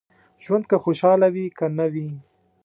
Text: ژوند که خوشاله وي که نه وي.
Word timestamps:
ژوند 0.43 0.63
که 0.69 0.75
خوشاله 0.83 1.27
وي 1.33 1.45
که 1.57 1.65
نه 1.77 1.85
وي. 1.93 2.09